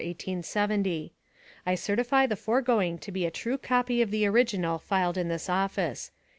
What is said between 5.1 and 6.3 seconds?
in this office.